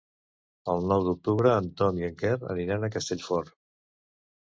El 0.71 0.85
nou 0.91 1.03
d'octubre 1.07 1.51
en 1.63 1.67
Tom 1.81 1.99
i 2.01 2.05
en 2.07 2.15
Quer 2.21 2.31
aniran 2.55 2.87
a 2.87 2.89
Castellfort. 2.97 3.53